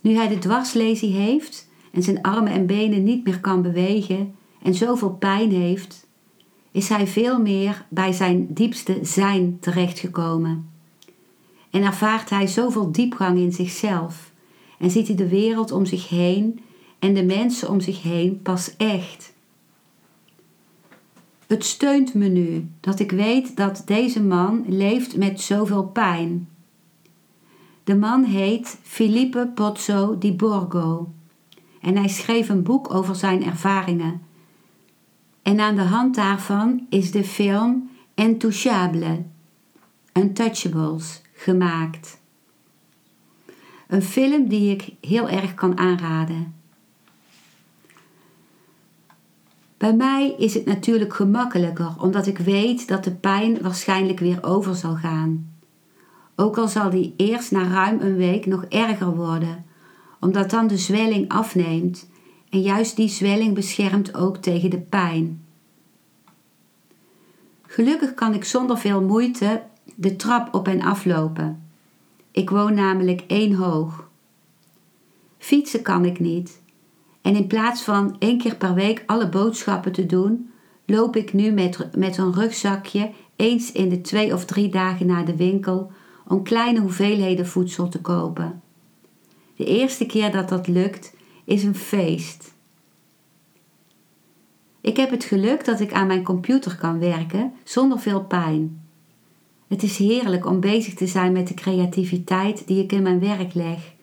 Nu 0.00 0.14
hij 0.14 0.28
de 0.28 0.38
dwarslesie 0.38 1.12
heeft 1.12 1.68
en 1.92 2.02
zijn 2.02 2.22
armen 2.22 2.52
en 2.52 2.66
benen 2.66 3.04
niet 3.04 3.24
meer 3.24 3.40
kan 3.40 3.62
bewegen 3.62 4.34
en 4.62 4.74
zoveel 4.74 5.10
pijn 5.10 5.50
heeft, 5.50 6.06
is 6.70 6.88
hij 6.88 7.06
veel 7.06 7.40
meer 7.40 7.86
bij 7.88 8.12
zijn 8.12 8.46
diepste 8.54 8.98
zijn 9.02 9.58
terechtgekomen. 9.60 10.70
En 11.70 11.82
ervaart 11.82 12.30
hij 12.30 12.46
zoveel 12.46 12.92
diepgang 12.92 13.38
in 13.38 13.52
zichzelf 13.52 14.34
en 14.78 14.90
ziet 14.90 15.06
hij 15.06 15.16
de 15.16 15.28
wereld 15.28 15.72
om 15.72 15.86
zich 15.86 16.08
heen 16.08 16.60
en 16.98 17.14
de 17.14 17.24
mensen 17.24 17.70
om 17.70 17.80
zich 17.80 18.02
heen 18.02 18.42
pas 18.42 18.76
echt. 18.76 19.34
Het 21.46 21.64
steunt 21.64 22.14
me 22.14 22.28
nu 22.28 22.68
dat 22.80 23.00
ik 23.00 23.10
weet 23.10 23.56
dat 23.56 23.82
deze 23.84 24.22
man 24.22 24.64
leeft 24.68 25.16
met 25.16 25.40
zoveel 25.40 25.84
pijn. 25.84 26.48
De 27.84 27.96
man 27.96 28.24
heet 28.24 28.78
Filippo 28.82 29.46
Pozzo 29.46 30.18
di 30.18 30.32
Borgo 30.32 31.08
en 31.80 31.96
hij 31.96 32.08
schreef 32.08 32.48
een 32.48 32.62
boek 32.62 32.94
over 32.94 33.14
zijn 33.14 33.44
ervaringen. 33.44 34.22
En 35.42 35.60
aan 35.60 35.76
de 35.76 35.82
hand 35.82 36.14
daarvan 36.14 36.86
is 36.88 37.10
de 37.10 37.24
film 37.24 37.90
Intouchable, 38.14 39.22
Untouchables, 40.12 41.22
gemaakt. 41.32 42.20
Een 43.86 44.02
film 44.02 44.48
die 44.48 44.70
ik 44.70 44.94
heel 45.00 45.28
erg 45.28 45.54
kan 45.54 45.78
aanraden. 45.78 46.54
Bij 49.76 49.94
mij 49.94 50.34
is 50.38 50.54
het 50.54 50.64
natuurlijk 50.64 51.14
gemakkelijker 51.14 51.94
omdat 51.98 52.26
ik 52.26 52.38
weet 52.38 52.88
dat 52.88 53.04
de 53.04 53.14
pijn 53.14 53.62
waarschijnlijk 53.62 54.18
weer 54.18 54.38
over 54.42 54.74
zal 54.74 54.94
gaan. 54.94 55.54
Ook 56.36 56.58
al 56.58 56.68
zal 56.68 56.90
die 56.90 57.14
eerst 57.16 57.50
na 57.50 57.68
ruim 57.68 58.00
een 58.00 58.16
week 58.16 58.46
nog 58.46 58.64
erger 58.64 59.14
worden, 59.14 59.64
omdat 60.20 60.50
dan 60.50 60.66
de 60.66 60.78
zwelling 60.78 61.28
afneemt 61.28 62.08
en 62.50 62.60
juist 62.60 62.96
die 62.96 63.08
zwelling 63.08 63.54
beschermt 63.54 64.14
ook 64.14 64.36
tegen 64.36 64.70
de 64.70 64.80
pijn. 64.80 65.44
Gelukkig 67.66 68.14
kan 68.14 68.34
ik 68.34 68.44
zonder 68.44 68.78
veel 68.78 69.02
moeite 69.02 69.62
de 69.94 70.16
trap 70.16 70.54
op 70.54 70.68
en 70.68 70.82
aflopen. 70.82 71.65
Ik 72.36 72.50
woon 72.50 72.74
namelijk 72.74 73.24
één 73.26 73.54
hoog. 73.54 74.08
Fietsen 75.38 75.82
kan 75.82 76.04
ik 76.04 76.20
niet 76.20 76.60
en 77.22 77.34
in 77.34 77.46
plaats 77.46 77.82
van 77.82 78.16
één 78.18 78.38
keer 78.38 78.56
per 78.56 78.74
week 78.74 79.02
alle 79.06 79.28
boodschappen 79.28 79.92
te 79.92 80.06
doen, 80.06 80.50
loop 80.86 81.16
ik 81.16 81.32
nu 81.32 81.50
met, 81.50 81.96
met 81.96 82.16
een 82.18 82.32
rugzakje 82.32 83.10
eens 83.36 83.72
in 83.72 83.88
de 83.88 84.00
twee 84.00 84.32
of 84.32 84.44
drie 84.44 84.68
dagen 84.68 85.06
naar 85.06 85.24
de 85.24 85.36
winkel 85.36 85.92
om 86.26 86.42
kleine 86.42 86.80
hoeveelheden 86.80 87.46
voedsel 87.46 87.88
te 87.88 88.00
kopen. 88.00 88.62
De 89.56 89.64
eerste 89.64 90.06
keer 90.06 90.32
dat 90.32 90.48
dat 90.48 90.68
lukt 90.68 91.14
is 91.44 91.64
een 91.64 91.74
feest. 91.74 92.54
Ik 94.80 94.96
heb 94.96 95.10
het 95.10 95.24
geluk 95.24 95.64
dat 95.64 95.80
ik 95.80 95.92
aan 95.92 96.06
mijn 96.06 96.24
computer 96.24 96.76
kan 96.76 96.98
werken 96.98 97.52
zonder 97.64 97.98
veel 97.98 98.24
pijn. 98.24 98.85
Het 99.66 99.82
is 99.82 99.98
heerlijk 99.98 100.46
om 100.46 100.60
bezig 100.60 100.94
te 100.94 101.06
zijn 101.06 101.32
met 101.32 101.48
de 101.48 101.54
creativiteit 101.54 102.66
die 102.66 102.82
ik 102.82 102.92
in 102.92 103.02
mijn 103.02 103.20
werk 103.20 103.54
leg 103.54 103.94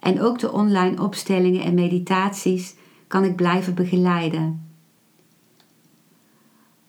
en 0.00 0.20
ook 0.20 0.38
de 0.38 0.52
online 0.52 1.02
opstellingen 1.02 1.62
en 1.62 1.74
meditaties 1.74 2.74
kan 3.06 3.24
ik 3.24 3.36
blijven 3.36 3.74
begeleiden. 3.74 4.68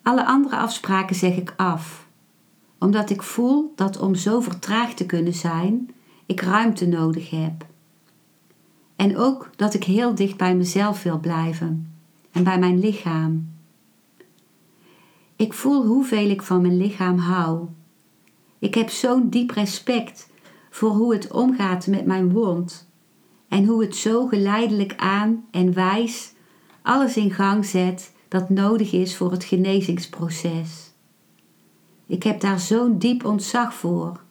Alle 0.02 0.26
andere 0.26 0.56
afspraken 0.56 1.16
zeg 1.16 1.36
ik 1.36 1.54
af, 1.58 2.08
omdat 2.80 3.10
ik 3.10 3.22
voel 3.22 3.74
dat 3.76 3.98
om 4.00 4.16
zo 4.16 4.40
vertraagd 4.40 4.98
te 4.98 5.06
kunnen 5.06 5.34
zijn, 5.34 5.90
ik 6.26 6.42
ruimte 6.42 6.88
nodig 6.88 7.30
heb. 7.30 7.66
En 8.96 9.18
ook 9.18 9.50
dat 9.56 9.74
ik 9.74 9.84
heel 9.84 10.16
dicht 10.16 10.38
bij 10.38 10.56
mezelf 10.56 11.04
wil 11.04 11.20
blijven 11.20 11.94
en 12.32 12.44
bij 12.44 12.60
mijn 12.60 12.80
lichaam. 12.80 13.50
Ik 15.36 15.54
voel 15.54 15.86
hoeveel 15.86 16.30
ik 16.30 16.42
van 16.42 16.62
mijn 16.62 16.78
lichaam 16.78 17.18
hou. 17.18 17.68
Ik 18.66 18.76
heb 18.76 18.90
zo'n 18.90 19.30
diep 19.30 19.52
respect 19.52 20.30
voor 20.70 20.90
hoe 20.90 21.14
het 21.14 21.32
omgaat 21.32 21.88
met 21.88 22.06
mijn 22.06 22.32
wond 22.32 22.88
en 23.48 23.66
hoe 23.66 23.82
het 23.82 23.96
zo 23.96 24.28
geleidelijk 24.28 24.94
aan 24.98 25.46
en 25.52 25.74
wijs 25.74 26.34
alles 26.82 27.18
in 27.18 27.32
gang 27.32 27.66
zet 27.66 28.14
dat 28.28 28.50
nodig 28.50 28.92
is 28.92 29.16
voor 29.16 29.32
het 29.32 29.44
genezingsproces. 29.44 30.92
Ik 32.06 32.24
heb 32.24 32.40
daar 32.40 32.60
zo'n 32.60 32.98
diep 32.98 33.26
ontzag 33.26 33.74
voor. 33.74 34.22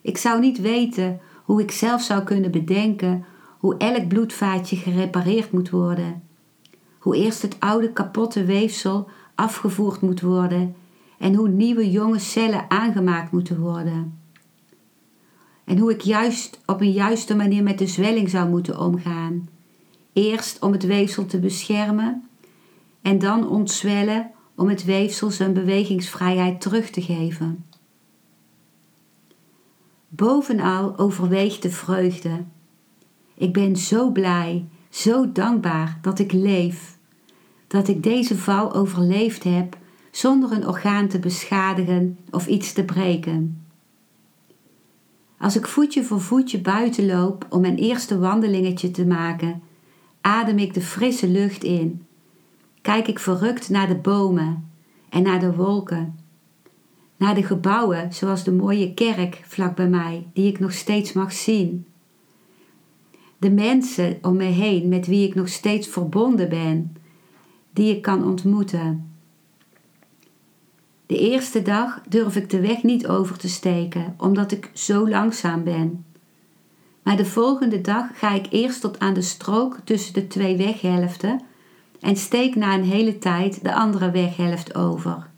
Ik 0.00 0.16
zou 0.18 0.40
niet 0.40 0.60
weten 0.60 1.20
hoe 1.44 1.62
ik 1.62 1.70
zelf 1.70 2.02
zou 2.02 2.22
kunnen 2.22 2.50
bedenken 2.50 3.24
hoe 3.58 3.76
elk 3.76 4.08
bloedvaatje 4.08 4.76
gerepareerd 4.76 5.52
moet 5.52 5.70
worden. 5.70 6.22
Hoe 6.98 7.16
eerst 7.16 7.42
het 7.42 7.56
oude 7.58 7.92
kapotte 7.92 8.44
weefsel 8.44 9.08
afgevoerd 9.34 10.00
moet 10.00 10.20
worden 10.20 10.74
en 11.18 11.34
hoe 11.34 11.48
nieuwe 11.48 11.90
jonge 11.90 12.18
cellen 12.18 12.70
aangemaakt 12.70 13.32
moeten 13.32 13.60
worden 13.60 14.24
en 15.66 15.78
hoe 15.78 15.92
ik 15.92 16.00
juist 16.00 16.60
op 16.66 16.80
een 16.80 16.92
juiste 16.92 17.36
manier 17.36 17.62
met 17.62 17.78
de 17.78 17.86
zwelling 17.86 18.30
zou 18.30 18.48
moeten 18.48 18.80
omgaan. 18.80 19.48
Eerst 20.12 20.62
om 20.62 20.72
het 20.72 20.86
weefsel 20.86 21.26
te 21.26 21.38
beschermen 21.38 22.28
en 23.02 23.18
dan 23.18 23.48
ontzwellen 23.48 24.30
om 24.54 24.68
het 24.68 24.84
weefsel 24.84 25.30
zijn 25.30 25.52
bewegingsvrijheid 25.52 26.60
terug 26.60 26.90
te 26.90 27.02
geven. 27.02 27.64
Bovenal 30.08 30.98
overweegt 30.98 31.62
de 31.62 31.70
vreugde 31.70 32.44
Ik 33.34 33.52
ben 33.52 33.76
zo 33.76 34.10
blij, 34.10 34.64
zo 34.90 35.32
dankbaar 35.32 35.98
dat 36.02 36.18
ik 36.18 36.32
leef. 36.32 36.98
Dat 37.66 37.88
ik 37.88 38.02
deze 38.02 38.36
val 38.36 38.74
overleefd 38.74 39.44
heb 39.44 39.76
zonder 40.16 40.52
een 40.52 40.66
orgaan 40.66 41.08
te 41.08 41.18
beschadigen 41.18 42.18
of 42.30 42.46
iets 42.46 42.72
te 42.72 42.84
breken. 42.84 43.66
Als 45.38 45.56
ik 45.56 45.66
voetje 45.66 46.04
voor 46.04 46.20
voetje 46.20 46.60
buiten 46.60 47.06
loop 47.06 47.46
om 47.50 47.60
mijn 47.60 47.76
eerste 47.76 48.18
wandelingetje 48.18 48.90
te 48.90 49.06
maken, 49.06 49.62
adem 50.20 50.58
ik 50.58 50.74
de 50.74 50.80
frisse 50.80 51.28
lucht 51.28 51.64
in. 51.64 52.06
Kijk 52.82 53.08
ik 53.08 53.18
verrukt 53.18 53.68
naar 53.68 53.88
de 53.88 53.94
bomen 53.94 54.70
en 55.08 55.22
naar 55.22 55.40
de 55.40 55.54
wolken. 55.54 56.18
Naar 57.16 57.34
de 57.34 57.42
gebouwen 57.42 58.12
zoals 58.12 58.44
de 58.44 58.52
mooie 58.52 58.94
kerk 58.94 59.42
vlak 59.44 59.76
bij 59.76 59.88
mij, 59.88 60.26
die 60.32 60.48
ik 60.48 60.58
nog 60.58 60.72
steeds 60.72 61.12
mag 61.12 61.32
zien. 61.32 61.86
De 63.38 63.50
mensen 63.50 64.18
om 64.22 64.36
me 64.36 64.44
heen 64.44 64.88
met 64.88 65.06
wie 65.06 65.28
ik 65.28 65.34
nog 65.34 65.48
steeds 65.48 65.88
verbonden 65.88 66.48
ben, 66.48 66.96
die 67.72 67.96
ik 67.96 68.02
kan 68.02 68.24
ontmoeten. 68.24 69.05
De 71.06 71.18
eerste 71.18 71.62
dag 71.62 72.00
durf 72.08 72.36
ik 72.36 72.50
de 72.50 72.60
weg 72.60 72.82
niet 72.82 73.06
over 73.06 73.38
te 73.38 73.48
steken, 73.48 74.14
omdat 74.18 74.52
ik 74.52 74.70
zo 74.72 75.08
langzaam 75.08 75.64
ben. 75.64 76.04
Maar 77.02 77.16
de 77.16 77.24
volgende 77.24 77.80
dag 77.80 78.06
ga 78.14 78.32
ik 78.32 78.46
eerst 78.50 78.80
tot 78.80 78.98
aan 78.98 79.14
de 79.14 79.22
strook 79.22 79.78
tussen 79.84 80.14
de 80.14 80.26
twee 80.26 80.56
weghelften 80.56 81.40
en 82.00 82.16
steek 82.16 82.54
na 82.54 82.74
een 82.74 82.84
hele 82.84 83.18
tijd 83.18 83.64
de 83.64 83.74
andere 83.74 84.10
weghelft 84.10 84.74
over. 84.74 85.30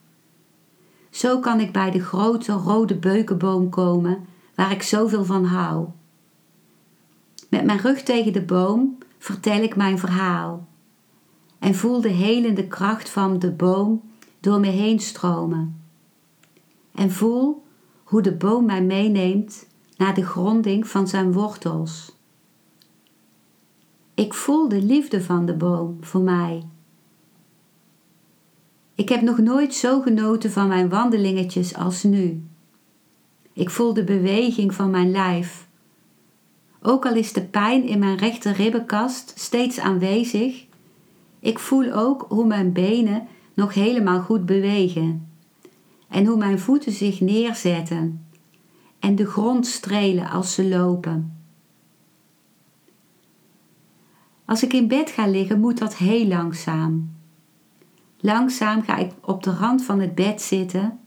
Zo 1.10 1.38
kan 1.38 1.60
ik 1.60 1.72
bij 1.72 1.90
de 1.90 2.00
grote 2.00 2.52
rode 2.52 2.96
beukenboom 2.96 3.68
komen 3.68 4.26
waar 4.54 4.72
ik 4.72 4.82
zoveel 4.82 5.25
van 5.25 5.44
hou. 5.44 5.87
Met 7.50 7.64
mijn 7.64 7.80
rug 7.80 8.02
tegen 8.02 8.32
de 8.32 8.42
boom 8.42 8.98
vertel 9.18 9.62
ik 9.62 9.76
mijn 9.76 9.98
verhaal 9.98 10.66
en 11.58 11.75
voel 11.75 12.00
de 12.00 12.08
helende 12.08 12.66
kracht 12.66 13.08
van 13.08 13.38
de 13.38 13.50
boom 13.50 14.02
door 14.40 14.61
me 14.61 14.66
heen 14.66 15.00
stromen. 15.00 15.80
En 16.95 17.11
voel 17.11 17.62
hoe 18.04 18.23
de 18.23 18.33
boom 18.33 18.64
mij 18.64 18.83
meeneemt 18.83 19.66
naar 19.97 20.14
de 20.14 20.25
gronding 20.25 20.88
van 20.88 21.09
zijn 21.09 21.33
wortels. 21.33 22.16
Ik 24.14 24.35
voel 24.35 24.68
de 24.68 24.83
liefde 24.83 25.23
van 25.23 25.47
de 25.47 25.54
boom 25.54 25.97
voor 26.00 26.21
mij. 26.21 26.66
Ik 28.95 29.09
heb 29.09 29.21
nog 29.21 29.38
nooit 29.38 29.75
zo 29.75 30.00
genoten 30.00 30.50
van 30.50 30.68
mijn 30.68 30.88
wandelingetjes 30.88 31.75
als 31.75 32.02
nu. 32.02 32.42
Ik 33.52 33.71
voel 33.71 33.95
de 33.95 34.04
beweging 34.04 34.75
van 34.75 34.90
mijn 34.90 35.11
lijf. 35.11 35.68
Ook 36.83 37.07
al 37.07 37.14
is 37.14 37.33
de 37.33 37.42
pijn 37.42 37.85
in 37.85 37.99
mijn 37.99 38.16
rechter 38.16 38.52
ribbenkast 38.52 39.33
steeds 39.37 39.78
aanwezig, 39.78 40.66
ik 41.40 41.59
voel 41.59 41.92
ook 41.92 42.26
hoe 42.28 42.47
mijn 42.47 42.73
benen 42.73 43.26
nog 43.58 43.74
helemaal 43.74 44.20
goed 44.20 44.46
bewegen 44.46 45.28
en 46.08 46.26
hoe 46.26 46.36
mijn 46.36 46.58
voeten 46.58 46.92
zich 46.92 47.20
neerzetten 47.20 48.26
en 48.98 49.16
de 49.16 49.26
grond 49.26 49.66
strelen 49.66 50.30
als 50.30 50.54
ze 50.54 50.68
lopen. 50.68 51.36
Als 54.44 54.62
ik 54.62 54.72
in 54.72 54.88
bed 54.88 55.10
ga 55.10 55.26
liggen, 55.26 55.60
moet 55.60 55.78
dat 55.78 55.96
heel 55.96 56.26
langzaam. 56.26 57.10
Langzaam 58.20 58.82
ga 58.82 58.96
ik 58.96 59.12
op 59.20 59.42
de 59.42 59.52
rand 59.52 59.84
van 59.84 60.00
het 60.00 60.14
bed 60.14 60.42
zitten, 60.42 60.98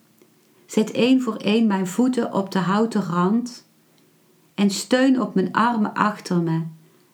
zet 0.65 0.91
één 0.91 1.21
voor 1.21 1.35
één 1.35 1.67
mijn 1.67 1.87
voeten 1.87 2.33
op 2.33 2.51
de 2.51 2.59
houten 2.59 3.03
rand 3.03 3.67
en 4.55 4.69
steun 4.69 5.21
op 5.21 5.35
mijn 5.35 5.51
armen 5.51 5.93
achter 5.93 6.41
me 6.41 6.61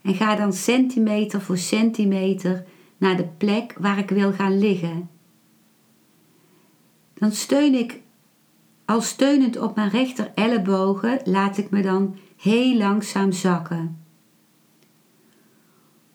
en 0.02 0.14
ga 0.14 0.36
dan 0.36 0.54
centimeter 0.54 1.42
voor 1.42 1.58
centimeter 1.58 2.66
naar 2.98 3.18
de 3.18 3.28
plek 3.38 3.76
waar 3.80 3.98
ik 3.98 4.10
wil 4.10 4.32
gaan 4.32 4.58
liggen. 4.58 5.17
Dan 7.20 7.32
steun 7.32 7.74
ik 7.74 8.02
al 8.86 9.02
steunend 9.02 9.58
op 9.58 9.76
mijn 9.76 9.90
rechter 9.90 10.32
ellebogen, 10.36 11.20
laat 11.24 11.58
ik 11.58 11.70
me 11.70 11.82
dan 11.82 12.18
heel 12.38 12.78
langzaam 12.78 13.32
zakken. 13.32 13.98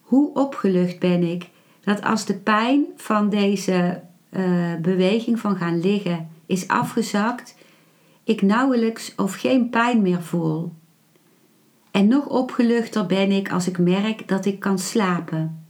Hoe 0.01 0.35
opgelucht 0.35 0.99
ben 0.99 1.23
ik 1.23 1.51
dat 1.81 2.03
als 2.03 2.25
de 2.25 2.35
pijn 2.35 2.87
van 2.97 3.29
deze 3.29 4.03
uh, 4.31 4.75
beweging 4.77 5.41
van 5.41 5.57
gaan 5.57 5.81
liggen 5.81 6.29
is 6.47 6.69
afgezakt, 6.69 7.55
ik 8.25 8.43
nauwelijks 8.43 9.15
of 9.17 9.35
geen 9.35 9.71
pijn 9.71 10.03
meer 10.03 10.23
voel. 10.23 10.73
En 11.91 12.09
nog 12.09 12.27
opgeluchter 12.27 13.07
ben 13.07 13.31
ik 13.31 13.53
als 13.53 13.69
ik 13.69 13.79
merk 13.79 14.29
dat 14.29 14.45
ik 14.45 14.61
kan 14.61 14.79
slapen. 14.79 15.65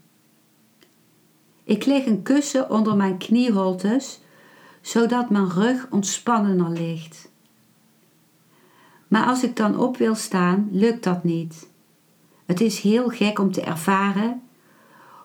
Ik 1.64 1.84
leg 1.84 2.06
een 2.06 2.22
kussen 2.22 2.70
onder 2.70 2.96
mijn 2.96 3.18
knieholtes, 3.18 4.20
zodat 4.82 5.30
mijn 5.30 5.50
rug 5.50 5.86
ontspannender 5.90 6.70
ligt. 6.70 7.30
Maar 9.08 9.26
als 9.26 9.42
ik 9.42 9.56
dan 9.56 9.78
op 9.78 9.96
wil 9.96 10.14
staan, 10.14 10.68
lukt 10.70 11.04
dat 11.04 11.24
niet. 11.24 11.68
Het 12.46 12.60
is 12.60 12.80
heel 12.80 13.08
gek 13.08 13.38
om 13.38 13.52
te 13.52 13.60
ervaren 13.60 14.42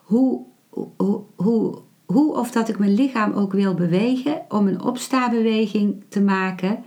hoe, 0.04 0.41
hoe, 0.70 1.22
hoe, 1.36 1.82
hoe 2.06 2.34
of 2.34 2.52
dat 2.52 2.70
ik 2.70 2.80
mijn 2.80 2.93
lichaam 2.93 3.34
ook 3.34 3.52
wil 3.52 3.74
bewegen 3.74 4.41
om 4.50 4.67
een 4.67 4.82
opstaabeweging 4.82 6.04
te 6.10 6.22
maken, 6.22 6.84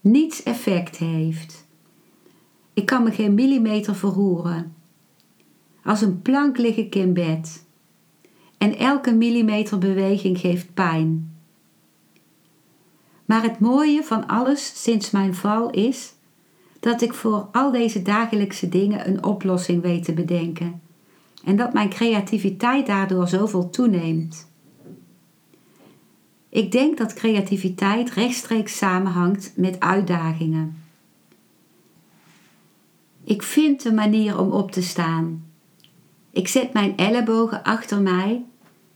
niets 0.00 0.42
effect 0.42 0.96
heeft. 0.96 1.66
Ik 2.72 2.86
kan 2.86 3.02
me 3.02 3.10
geen 3.10 3.34
millimeter 3.34 3.94
verroeren. 3.94 4.74
Als 5.84 6.00
een 6.00 6.22
plank 6.22 6.58
lig 6.58 6.76
ik 6.76 6.94
in 6.94 7.12
bed. 7.12 7.66
En 8.58 8.78
elke 8.78 9.14
millimeter 9.14 9.78
beweging 9.78 10.38
geeft 10.38 10.74
pijn. 10.74 11.33
Maar 13.24 13.42
het 13.42 13.58
mooie 13.58 14.02
van 14.02 14.26
alles 14.26 14.82
sinds 14.82 15.10
mijn 15.10 15.34
val 15.34 15.70
is 15.70 16.12
dat 16.80 17.02
ik 17.02 17.14
voor 17.14 17.48
al 17.52 17.70
deze 17.70 18.02
dagelijkse 18.02 18.68
dingen 18.68 19.08
een 19.08 19.24
oplossing 19.24 19.82
weet 19.82 20.04
te 20.04 20.12
bedenken 20.12 20.82
en 21.44 21.56
dat 21.56 21.72
mijn 21.72 21.88
creativiteit 21.88 22.86
daardoor 22.86 23.28
zoveel 23.28 23.70
toeneemt. 23.70 24.48
Ik 26.48 26.72
denk 26.72 26.98
dat 26.98 27.14
creativiteit 27.14 28.10
rechtstreeks 28.10 28.76
samenhangt 28.76 29.52
met 29.56 29.80
uitdagingen. 29.80 30.82
Ik 33.24 33.42
vind 33.42 33.84
een 33.84 33.94
manier 33.94 34.38
om 34.38 34.50
op 34.50 34.70
te 34.70 34.82
staan. 34.82 35.44
Ik 36.30 36.48
zet 36.48 36.72
mijn 36.72 36.96
ellebogen 36.96 37.62
achter 37.62 38.00
mij, 38.00 38.44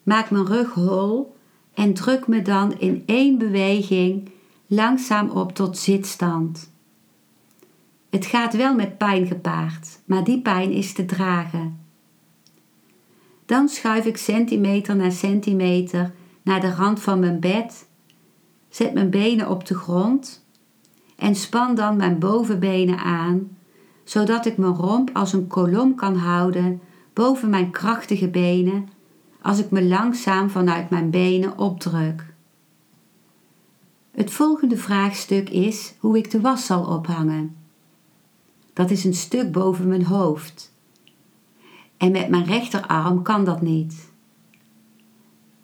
maak 0.02 0.30
mijn 0.30 0.46
rug 0.46 0.70
hol 0.70 1.36
en 1.78 1.94
druk 1.94 2.26
me 2.26 2.42
dan 2.42 2.78
in 2.78 3.02
één 3.06 3.38
beweging 3.38 4.30
langzaam 4.66 5.30
op 5.30 5.54
tot 5.54 5.78
zitstand. 5.78 6.72
Het 8.10 8.26
gaat 8.26 8.56
wel 8.56 8.74
met 8.74 8.98
pijn 8.98 9.26
gepaard, 9.26 10.00
maar 10.04 10.24
die 10.24 10.40
pijn 10.40 10.70
is 10.70 10.92
te 10.92 11.04
dragen. 11.04 11.78
Dan 13.46 13.68
schuif 13.68 14.04
ik 14.04 14.16
centimeter 14.16 14.96
na 14.96 15.10
centimeter 15.10 16.12
naar 16.42 16.60
de 16.60 16.74
rand 16.74 17.00
van 17.00 17.18
mijn 17.18 17.40
bed, 17.40 17.88
zet 18.68 18.94
mijn 18.94 19.10
benen 19.10 19.48
op 19.48 19.66
de 19.66 19.74
grond 19.74 20.44
en 21.16 21.34
span 21.34 21.74
dan 21.74 21.96
mijn 21.96 22.18
bovenbenen 22.18 22.98
aan, 22.98 23.56
zodat 24.04 24.46
ik 24.46 24.56
mijn 24.56 24.74
romp 24.74 25.10
als 25.12 25.32
een 25.32 25.46
kolom 25.46 25.94
kan 25.94 26.16
houden 26.16 26.80
boven 27.12 27.50
mijn 27.50 27.70
krachtige 27.70 28.28
benen 28.28 28.88
als 29.42 29.58
ik 29.58 29.70
me 29.70 29.84
langzaam 29.84 30.50
vanuit 30.50 30.90
mijn 30.90 31.10
benen 31.10 31.58
opdruk. 31.58 32.34
Het 34.10 34.30
volgende 34.30 34.76
vraagstuk 34.76 35.50
is 35.50 35.94
hoe 35.98 36.18
ik 36.18 36.30
de 36.30 36.40
was 36.40 36.66
zal 36.66 36.84
ophangen. 36.84 37.56
Dat 38.72 38.90
is 38.90 39.04
een 39.04 39.14
stuk 39.14 39.52
boven 39.52 39.88
mijn 39.88 40.04
hoofd. 40.04 40.72
En 41.96 42.10
met 42.10 42.28
mijn 42.28 42.44
rechterarm 42.44 43.22
kan 43.22 43.44
dat 43.44 43.62
niet. 43.62 44.10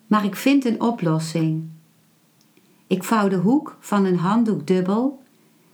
Maar 0.06 0.24
ik 0.24 0.36
vind 0.36 0.64
een 0.64 0.80
oplossing. 0.80 1.68
Ik 2.86 3.04
vouw 3.04 3.28
de 3.28 3.36
hoek 3.36 3.76
van 3.80 4.04
een 4.04 4.18
handdoek 4.18 4.66
dubbel, 4.66 5.22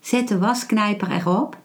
zet 0.00 0.28
de 0.28 0.38
wasknijper 0.38 1.10
erop 1.10 1.58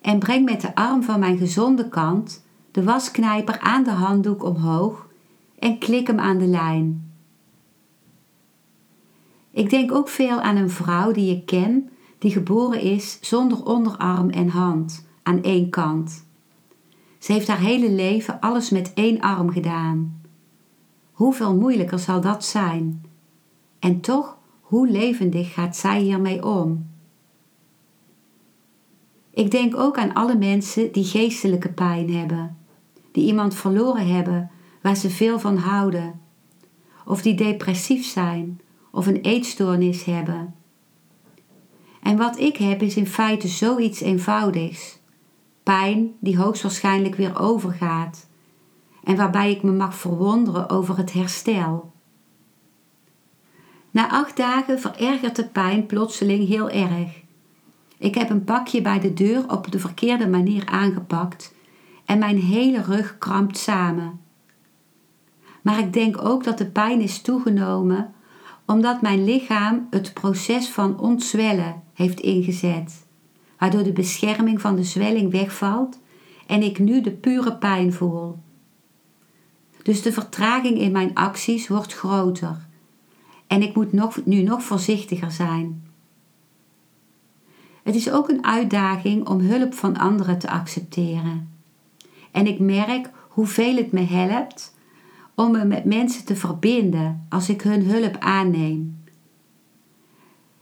en 0.00 0.18
breng 0.18 0.44
met 0.44 0.60
de 0.60 0.74
arm 0.74 1.02
van 1.02 1.20
mijn 1.20 1.38
gezonde 1.38 1.88
kant 1.88 2.44
de 2.70 2.84
wasknijper 2.84 3.58
aan 3.58 3.84
de 3.84 3.90
handdoek 3.90 4.44
omhoog 4.44 5.05
en 5.58 5.78
klik 5.78 6.06
hem 6.06 6.18
aan 6.18 6.38
de 6.38 6.46
lijn. 6.46 7.10
Ik 9.50 9.70
denk 9.70 9.92
ook 9.92 10.08
veel 10.08 10.40
aan 10.40 10.56
een 10.56 10.70
vrouw 10.70 11.12
die 11.12 11.36
ik 11.36 11.46
ken, 11.46 11.90
die 12.18 12.30
geboren 12.30 12.80
is 12.80 13.18
zonder 13.20 13.64
onderarm 13.64 14.30
en 14.30 14.48
hand 14.48 15.06
aan 15.22 15.42
één 15.42 15.70
kant. 15.70 16.26
Ze 17.18 17.32
heeft 17.32 17.48
haar 17.48 17.58
hele 17.58 17.90
leven 17.90 18.40
alles 18.40 18.70
met 18.70 18.92
één 18.94 19.20
arm 19.20 19.50
gedaan. 19.50 20.20
Hoeveel 21.12 21.56
moeilijker 21.56 21.98
zal 21.98 22.20
dat 22.20 22.44
zijn? 22.44 23.04
En 23.78 24.00
toch, 24.00 24.38
hoe 24.60 24.88
levendig 24.88 25.52
gaat 25.52 25.76
zij 25.76 26.00
hiermee 26.00 26.44
om? 26.44 26.86
Ik 29.30 29.50
denk 29.50 29.76
ook 29.76 29.98
aan 29.98 30.14
alle 30.14 30.36
mensen 30.36 30.92
die 30.92 31.04
geestelijke 31.04 31.72
pijn 31.72 32.14
hebben, 32.14 32.56
die 33.12 33.26
iemand 33.26 33.54
verloren 33.54 34.14
hebben 34.14 34.50
waar 34.86 34.96
ze 34.96 35.10
veel 35.10 35.38
van 35.38 35.56
houden, 35.56 36.20
of 37.04 37.22
die 37.22 37.34
depressief 37.34 38.06
zijn 38.06 38.60
of 38.90 39.06
een 39.06 39.20
eetstoornis 39.20 40.04
hebben. 40.04 40.54
En 42.02 42.16
wat 42.16 42.38
ik 42.38 42.56
heb 42.56 42.82
is 42.82 42.96
in 42.96 43.06
feite 43.06 43.48
zoiets 43.48 44.00
eenvoudigs. 44.00 44.98
Pijn 45.62 46.14
die 46.20 46.38
hoogstwaarschijnlijk 46.38 47.14
weer 47.14 47.38
overgaat 47.40 48.26
en 49.04 49.16
waarbij 49.16 49.50
ik 49.50 49.62
me 49.62 49.72
mag 49.72 49.94
verwonderen 49.94 50.68
over 50.68 50.96
het 50.96 51.12
herstel. 51.12 51.92
Na 53.90 54.10
acht 54.10 54.36
dagen 54.36 54.80
verergert 54.80 55.36
de 55.36 55.48
pijn 55.48 55.86
plotseling 55.86 56.48
heel 56.48 56.70
erg. 56.70 57.22
Ik 57.98 58.14
heb 58.14 58.30
een 58.30 58.44
pakje 58.44 58.82
bij 58.82 59.00
de 59.00 59.12
deur 59.12 59.50
op 59.50 59.72
de 59.72 59.78
verkeerde 59.78 60.28
manier 60.28 60.66
aangepakt 60.66 61.54
en 62.04 62.18
mijn 62.18 62.38
hele 62.38 62.82
rug 62.82 63.18
krampt 63.18 63.58
samen. 63.58 64.24
Maar 65.66 65.78
ik 65.78 65.92
denk 65.92 66.24
ook 66.24 66.44
dat 66.44 66.58
de 66.58 66.66
pijn 66.66 67.00
is 67.00 67.20
toegenomen 67.20 68.14
omdat 68.66 69.02
mijn 69.02 69.24
lichaam 69.24 69.86
het 69.90 70.14
proces 70.14 70.68
van 70.68 70.98
ontzwellen 70.98 71.82
heeft 71.94 72.20
ingezet, 72.20 73.06
waardoor 73.58 73.82
de 73.82 73.92
bescherming 73.92 74.60
van 74.60 74.76
de 74.76 74.84
zwelling 74.84 75.30
wegvalt 75.30 76.00
en 76.46 76.62
ik 76.62 76.78
nu 76.78 77.00
de 77.00 77.10
pure 77.10 77.56
pijn 77.56 77.92
voel. 77.92 78.38
Dus 79.82 80.02
de 80.02 80.12
vertraging 80.12 80.78
in 80.78 80.92
mijn 80.92 81.14
acties 81.14 81.68
wordt 81.68 81.94
groter 81.94 82.66
en 83.46 83.62
ik 83.62 83.74
moet 83.74 83.92
nog, 83.92 84.24
nu 84.24 84.42
nog 84.42 84.62
voorzichtiger 84.62 85.30
zijn. 85.30 85.90
Het 87.82 87.94
is 87.94 88.10
ook 88.10 88.28
een 88.28 88.44
uitdaging 88.44 89.28
om 89.28 89.40
hulp 89.40 89.74
van 89.74 89.96
anderen 89.96 90.38
te 90.38 90.50
accepteren. 90.50 91.58
En 92.30 92.46
ik 92.46 92.58
merk 92.58 93.10
hoeveel 93.28 93.76
het 93.76 93.92
me 93.92 94.02
helpt 94.02 94.74
om 95.36 95.50
me 95.50 95.64
met 95.64 95.84
mensen 95.84 96.24
te 96.24 96.36
verbinden 96.36 97.26
als 97.28 97.48
ik 97.48 97.62
hun 97.62 97.84
hulp 97.84 98.16
aanneem. 98.18 99.04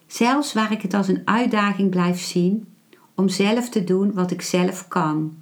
Zelfs 0.07 0.53
waar 0.53 0.73
ik 0.73 0.83
het 0.83 0.95
als 0.95 1.09
een 1.09 1.23
uitdaging 1.25 1.91
blijf 1.91 2.21
zien 2.21 2.67
om 3.15 3.29
zelf 3.29 3.69
te 3.69 3.85
doen 3.85 4.13
wat 4.13 4.31
ik 4.31 4.43
zelf 4.43 4.89
kan. 4.89 5.37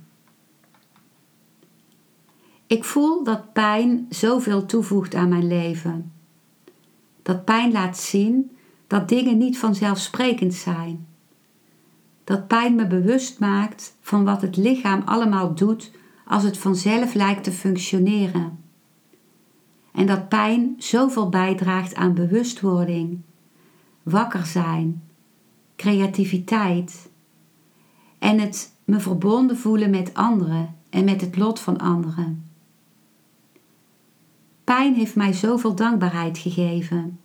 Ik 2.66 2.84
voel 2.84 3.24
dat 3.24 3.52
pijn 3.52 4.06
zoveel 4.08 4.66
toevoegt 4.66 5.14
aan 5.14 5.28
mijn 5.28 5.46
leven. 5.46 6.12
Dat 7.22 7.44
pijn 7.44 7.72
laat 7.72 7.98
zien 7.98 8.50
dat 8.86 9.08
dingen 9.08 9.38
niet 9.38 9.58
vanzelfsprekend 9.58 10.54
zijn. 10.54 11.06
Dat 12.24 12.46
pijn 12.46 12.74
me 12.74 12.86
bewust 12.86 13.38
maakt 13.38 13.96
van 14.00 14.24
wat 14.24 14.42
het 14.42 14.56
lichaam 14.56 15.02
allemaal 15.04 15.54
doet 15.54 15.90
als 16.26 16.42
het 16.42 16.58
vanzelf 16.58 17.14
lijkt 17.14 17.44
te 17.44 17.52
functioneren. 17.52 18.61
En 19.92 20.06
dat 20.06 20.28
pijn 20.28 20.74
zoveel 20.78 21.28
bijdraagt 21.28 21.94
aan 21.94 22.14
bewustwording, 22.14 23.20
wakker 24.02 24.46
zijn, 24.46 25.02
creativiteit 25.76 27.10
en 28.18 28.38
het 28.38 28.76
me 28.84 29.00
verbonden 29.00 29.56
voelen 29.56 29.90
met 29.90 30.14
anderen 30.14 30.76
en 30.90 31.04
met 31.04 31.20
het 31.20 31.36
lot 31.36 31.60
van 31.60 31.78
anderen. 31.78 32.50
Pijn 34.64 34.94
heeft 34.94 35.16
mij 35.16 35.32
zoveel 35.32 35.74
dankbaarheid 35.74 36.38
gegeven. 36.38 37.20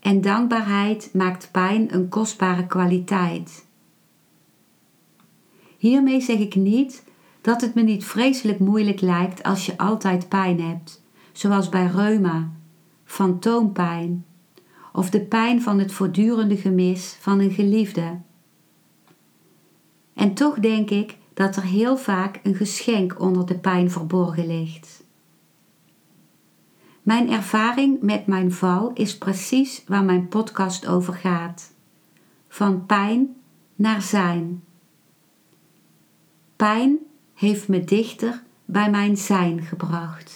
En 0.00 0.20
dankbaarheid 0.20 1.10
maakt 1.12 1.48
pijn 1.50 1.94
een 1.94 2.08
kostbare 2.08 2.66
kwaliteit. 2.66 3.66
Hiermee 5.78 6.20
zeg 6.20 6.38
ik 6.38 6.54
niet 6.54 7.04
dat 7.40 7.60
het 7.60 7.74
me 7.74 7.82
niet 7.82 8.04
vreselijk 8.04 8.58
moeilijk 8.58 9.00
lijkt 9.00 9.42
als 9.42 9.66
je 9.66 9.78
altijd 9.78 10.28
pijn 10.28 10.60
hebt 10.60 11.04
zoals 11.38 11.68
bij 11.68 11.86
reuma, 11.86 12.50
fantoompijn 13.04 14.24
of 14.92 15.10
de 15.10 15.20
pijn 15.20 15.62
van 15.62 15.78
het 15.78 15.92
voortdurende 15.92 16.56
gemis 16.56 17.16
van 17.20 17.38
een 17.38 17.50
geliefde. 17.50 18.18
En 20.14 20.34
toch 20.34 20.58
denk 20.58 20.90
ik 20.90 21.16
dat 21.34 21.56
er 21.56 21.62
heel 21.62 21.96
vaak 21.96 22.40
een 22.42 22.54
geschenk 22.54 23.20
onder 23.20 23.46
de 23.46 23.58
pijn 23.58 23.90
verborgen 23.90 24.46
ligt. 24.46 25.04
Mijn 27.02 27.30
ervaring 27.30 28.02
met 28.02 28.26
mijn 28.26 28.52
val 28.52 28.90
is 28.94 29.18
precies 29.18 29.84
waar 29.86 30.04
mijn 30.04 30.28
podcast 30.28 30.86
over 30.86 31.14
gaat: 31.14 31.72
van 32.48 32.86
pijn 32.86 33.36
naar 33.74 34.02
zijn. 34.02 34.62
Pijn 36.56 36.98
heeft 37.34 37.68
me 37.68 37.84
dichter 37.84 38.42
bij 38.64 38.90
mijn 38.90 39.16
zijn 39.16 39.62
gebracht. 39.62 40.35